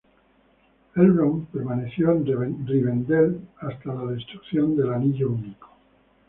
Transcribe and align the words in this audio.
Elrond 0.95 1.45
permaneció 1.53 2.11
en 2.13 2.25
Rivendel 2.65 3.39
hasta 3.59 3.93
la 3.93 4.05
destrucción 4.07 4.75
del 4.75 4.93
Anillo 4.93 5.29
Único. 5.29 5.69